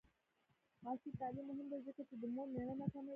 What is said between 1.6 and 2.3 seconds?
دی ځکه چې د